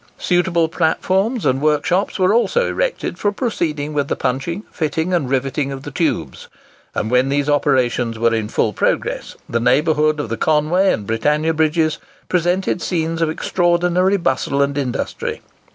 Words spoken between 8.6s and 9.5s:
progress,